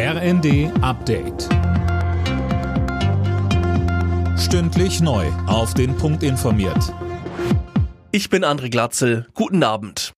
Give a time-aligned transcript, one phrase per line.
[0.00, 1.48] RND Update.
[4.38, 5.26] Stündlich neu.
[5.48, 6.94] Auf den Punkt informiert.
[8.12, 9.26] Ich bin André Glatzel.
[9.34, 10.12] Guten Abend.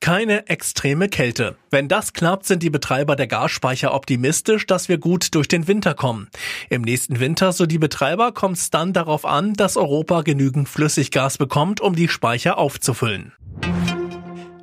[0.00, 1.54] Keine extreme Kälte.
[1.70, 5.94] Wenn das klappt, sind die Betreiber der Gasspeicher optimistisch, dass wir gut durch den Winter
[5.94, 6.28] kommen.
[6.68, 11.38] Im nächsten Winter, so die Betreiber, kommt es dann darauf an, dass Europa genügend Flüssiggas
[11.38, 13.32] bekommt, um die Speicher aufzufüllen.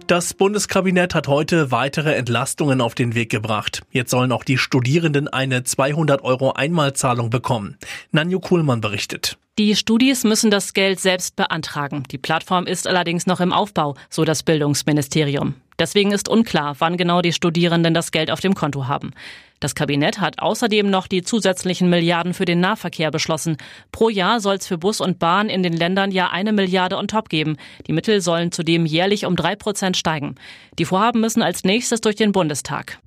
[0.07, 3.81] Das Bundeskabinett hat heute weitere Entlastungen auf den Weg gebracht.
[3.89, 7.77] Jetzt sollen auch die Studierenden eine 200 Euro Einmalzahlung bekommen.
[8.11, 9.39] Nanju Kuhlmann berichtet.
[9.57, 12.03] Die Studis müssen das Geld selbst beantragen.
[12.11, 15.55] Die Plattform ist allerdings noch im Aufbau, so das Bildungsministerium.
[15.79, 19.11] Deswegen ist unklar, wann genau die Studierenden das Geld auf dem Konto haben.
[19.59, 23.57] Das Kabinett hat außerdem noch die zusätzlichen Milliarden für den Nahverkehr beschlossen.
[23.91, 27.07] Pro Jahr soll es für Bus und Bahn in den Ländern ja eine Milliarde on
[27.07, 27.57] top geben.
[27.88, 30.35] Die Mittel sollen zudem jährlich um drei Prozent steigen.
[30.77, 32.99] Die Vorhaben müssen als nächstes durch den Bundestag.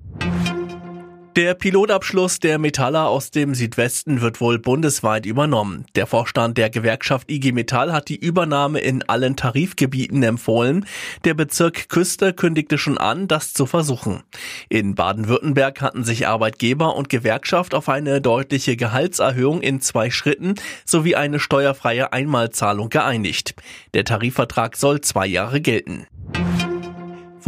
[1.35, 5.85] Der Pilotabschluss der Metaller aus dem Südwesten wird wohl bundesweit übernommen.
[5.93, 10.87] Der Vorstand der Gewerkschaft IG Metall hat die Übernahme in allen Tarifgebieten empfohlen.
[11.25, 14.23] Der Bezirk Küste kündigte schon an, das zu versuchen.
[14.69, 21.15] In Baden-Württemberg hatten sich Arbeitgeber und Gewerkschaft auf eine deutliche Gehaltserhöhung in zwei Schritten sowie
[21.15, 23.53] eine steuerfreie Einmalzahlung geeinigt.
[23.93, 26.07] Der Tarifvertrag soll zwei Jahre gelten.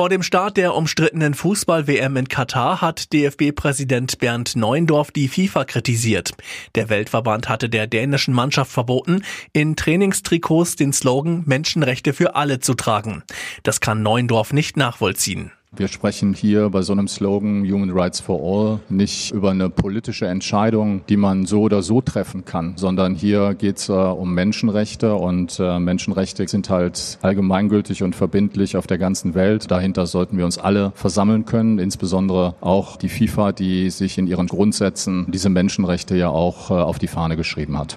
[0.02, 6.32] Vor dem Start der umstrittenen Fußball-WM in Katar hat DFB-Präsident Bernd Neuendorf die FIFA kritisiert.
[6.74, 9.22] Der Weltverband hatte der dänischen Mannschaft verboten,
[9.54, 13.22] in Trainingstrikots den Slogan Menschenrechte für alle zu tragen.
[13.62, 15.52] Das kann Neuendorf nicht nachvollziehen.
[15.74, 20.28] Wir sprechen hier bei so einem Slogan Human Rights for All nicht über eine politische
[20.28, 25.16] Entscheidung, die man so oder so treffen kann, sondern hier geht es äh, um Menschenrechte
[25.16, 29.72] und äh, Menschenrechte sind halt allgemeingültig und verbindlich auf der ganzen Welt.
[29.72, 34.48] Dahinter sollten wir uns alle versammeln können, insbesondere auch die FIFA, die sich in ihren
[34.48, 37.96] Grundsätzen diese Menschenrechte ja auch äh, auf die Fahne geschrieben hat.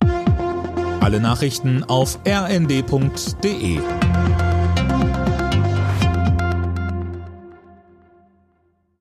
[1.00, 3.80] Alle Nachrichten auf rnd.de